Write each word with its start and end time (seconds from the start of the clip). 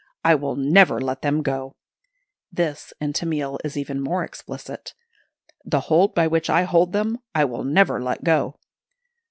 I 0.25 0.33
will 0.33 0.55
never 0.55 0.99
let 0.99 1.21
them 1.21 1.43
go." 1.43 1.75
This 2.51 2.91
in 2.99 3.13
Tamil 3.13 3.59
is 3.63 3.77
even 3.77 4.01
more 4.01 4.23
explicit: 4.23 4.95
"The 5.63 5.81
hold 5.81 6.15
by 6.15 6.25
which 6.25 6.49
I 6.49 6.63
hold 6.63 6.91
them 6.91 7.19
I 7.35 7.45
will 7.45 7.63
never 7.63 8.01
let 8.01 8.23
go." 8.23 8.57